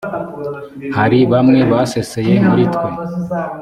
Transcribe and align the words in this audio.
hari 0.97 1.19
bamwe 1.31 1.59
baseseye 1.71 2.35
muri 2.49 2.63
twe 2.73 2.89